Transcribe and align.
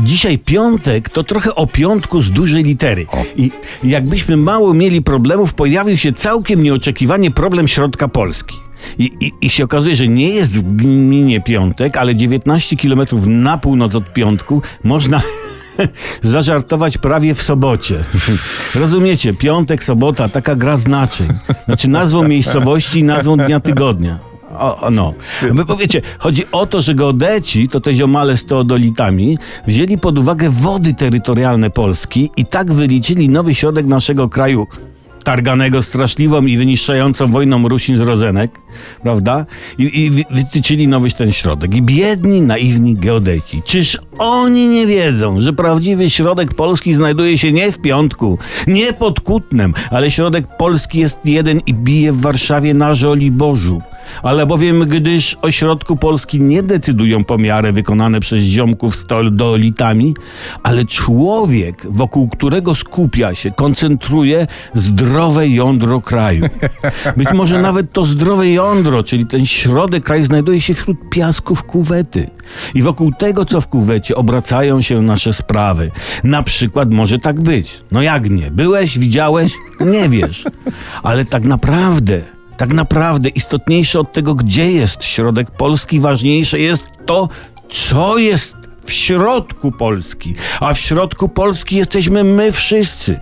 Dzisiaj 0.00 0.38
piątek 0.38 1.10
to 1.10 1.22
trochę 1.24 1.54
o 1.54 1.66
piątku 1.66 2.22
z 2.22 2.30
dużej 2.30 2.62
litery. 2.62 3.06
I 3.36 3.50
jakbyśmy 3.84 4.36
mało 4.36 4.74
mieli 4.74 5.02
problemów, 5.02 5.54
pojawił 5.54 5.96
się 5.96 6.12
całkiem 6.12 6.62
nieoczekiwanie 6.62 7.30
problem 7.30 7.68
środka 7.68 8.08
Polski. 8.08 8.56
I, 8.98 9.10
i, 9.20 9.32
I 9.40 9.50
się 9.50 9.64
okazuje, 9.64 9.96
że 9.96 10.08
nie 10.08 10.28
jest 10.28 10.58
w 10.58 10.76
gminie 10.76 11.40
piątek, 11.40 11.96
ale 11.96 12.14
19 12.14 12.76
km 12.76 13.06
na 13.26 13.58
północ 13.58 13.94
od 13.94 14.12
piątku 14.12 14.62
można 14.84 15.22
zażartować 16.22 16.98
prawie 16.98 17.34
w 17.34 17.42
sobocie. 17.42 18.04
Rozumiecie? 18.74 19.34
Piątek, 19.34 19.84
sobota, 19.84 20.28
taka 20.28 20.54
gra 20.54 20.76
znaczeń. 20.76 21.28
Znaczy 21.64 21.88
nazwą 21.88 22.28
miejscowości 22.28 22.98
i 22.98 23.04
nazwą 23.04 23.36
dnia 23.36 23.60
tygodnia. 23.60 24.27
O, 24.58 24.80
o, 24.80 24.90
no. 24.90 25.14
Wy 25.52 25.64
powiecie, 25.64 26.00
chodzi 26.18 26.42
o 26.52 26.66
to, 26.66 26.82
że 26.82 26.94
geodeci, 26.94 27.68
to 27.68 27.80
te 27.80 27.94
ziomale 27.94 28.36
z 28.36 28.44
teodolitami, 28.44 29.38
wzięli 29.66 29.98
pod 29.98 30.18
uwagę 30.18 30.50
wody 30.50 30.94
terytorialne 30.94 31.70
Polski 31.70 32.30
i 32.36 32.46
tak 32.46 32.72
wyliczyli 32.72 33.28
nowy 33.28 33.54
środek 33.54 33.86
naszego 33.86 34.28
kraju, 34.28 34.66
targanego 35.24 35.82
straszliwą 35.82 36.42
i 36.46 36.56
wyniszczającą 36.56 37.26
wojną 37.26 37.68
Rusin 37.68 37.98
z 37.98 38.00
Rodzenek, 38.00 38.58
prawda? 39.02 39.46
I, 39.78 40.00
i 40.04 40.10
wy- 40.10 40.24
wytyczyli 40.30 40.88
nowy 40.88 41.10
ten 41.10 41.32
środek. 41.32 41.74
I 41.74 41.82
biedni, 41.82 42.40
naiwni 42.42 42.94
geodeci. 42.94 43.62
Czyż 43.62 43.98
oni 44.18 44.68
nie 44.68 44.86
wiedzą, 44.86 45.40
że 45.40 45.52
prawdziwy 45.52 46.10
środek 46.10 46.54
Polski 46.54 46.94
znajduje 46.94 47.38
się 47.38 47.52
nie 47.52 47.72
w 47.72 47.78
Piątku, 47.78 48.38
nie 48.66 48.92
pod 48.92 49.20
Kutnem, 49.20 49.74
ale 49.90 50.10
środek 50.10 50.56
Polski 50.56 50.98
jest 50.98 51.18
jeden 51.24 51.60
i 51.66 51.74
bije 51.74 52.12
w 52.12 52.20
Warszawie 52.20 52.74
na 52.74 52.94
Żoliborzu. 52.94 53.82
Ale 53.82 53.97
bowiem, 54.46 54.80
gdyż 54.80 55.36
o 55.42 55.50
środku 55.50 55.96
Polski 55.96 56.40
nie 56.40 56.62
decydują 56.62 57.24
pomiary 57.24 57.72
wykonane 57.72 58.20
przez 58.20 58.44
ziomków 58.44 58.96
z 58.96 59.06
teodolitami, 59.06 60.14
ale 60.62 60.84
człowiek, 60.84 61.86
wokół 61.90 62.28
którego 62.28 62.74
skupia 62.74 63.34
się, 63.34 63.50
koncentruje 63.50 64.46
zdrowe 64.74 65.48
jądro 65.48 66.00
kraju. 66.00 66.46
Być 67.16 67.32
może 67.32 67.62
nawet 67.62 67.92
to 67.92 68.04
zdrowe 68.04 68.48
jądro, 68.48 69.02
czyli 69.02 69.26
ten 69.26 69.46
środek 69.46 70.04
kraju, 70.04 70.24
znajduje 70.24 70.60
się 70.60 70.74
wśród 70.74 70.96
piasków 71.10 71.62
kuwety. 71.62 72.30
I 72.74 72.82
wokół 72.82 73.12
tego, 73.12 73.44
co 73.44 73.60
w 73.60 73.66
kuwecie, 73.68 74.16
obracają 74.16 74.80
się 74.80 75.02
nasze 75.02 75.32
sprawy. 75.32 75.90
Na 76.24 76.42
przykład 76.42 76.90
może 76.90 77.18
tak 77.18 77.40
być. 77.40 77.80
No 77.92 78.02
jak 78.02 78.30
nie? 78.30 78.50
Byłeś, 78.50 78.98
widziałeś? 78.98 79.52
Nie 79.80 80.08
wiesz. 80.08 80.44
Ale 81.02 81.24
tak 81.24 81.44
naprawdę 81.44 82.37
tak 82.58 82.72
naprawdę 82.72 83.28
istotniejsze 83.28 84.00
od 84.00 84.12
tego, 84.12 84.34
gdzie 84.34 84.72
jest 84.72 85.04
środek 85.04 85.50
Polski, 85.50 86.00
ważniejsze 86.00 86.60
jest 86.60 86.84
to, 87.06 87.28
co 87.70 88.18
jest 88.18 88.56
w 88.84 88.92
środku 88.92 89.72
Polski. 89.72 90.34
A 90.60 90.74
w 90.74 90.78
środku 90.78 91.28
Polski 91.28 91.76
jesteśmy 91.76 92.24
my 92.24 92.52
wszyscy. 92.52 93.20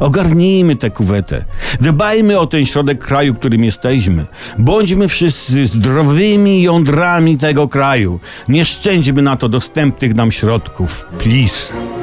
Ogarnijmy 0.00 0.76
tę 0.76 0.90
kuwetę. 0.90 1.44
Dbajmy 1.80 2.38
o 2.38 2.46
ten 2.46 2.66
środek 2.66 3.04
kraju, 3.04 3.34
którym 3.34 3.64
jesteśmy. 3.64 4.26
Bądźmy 4.58 5.08
wszyscy 5.08 5.66
zdrowymi 5.66 6.62
jądrami 6.62 7.38
tego 7.38 7.68
kraju. 7.68 8.20
Nie 8.48 8.64
szczędźmy 8.64 9.22
na 9.22 9.36
to 9.36 9.48
dostępnych 9.48 10.14
nam 10.14 10.32
środków. 10.32 11.06
Please. 11.18 11.95